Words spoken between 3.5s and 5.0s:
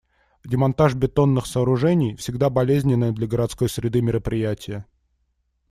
среды мероприятие.